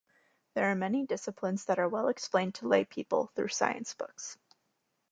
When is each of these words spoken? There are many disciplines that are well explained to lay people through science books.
There 0.55 0.65
are 0.65 0.73
many 0.73 1.05
disciplines 1.05 1.65
that 1.65 1.77
are 1.77 1.87
well 1.87 2.07
explained 2.07 2.55
to 2.55 2.67
lay 2.67 2.85
people 2.85 3.27
through 3.35 3.49
science 3.49 3.93
books. 3.93 4.35